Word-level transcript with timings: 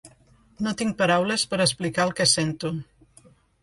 No 0.67 0.73
tinc 0.79 0.97
paraules 1.03 1.45
per 1.53 1.61
explicar 1.69 2.09
el 2.09 2.19
que 2.23 2.31
sento. 2.37 2.77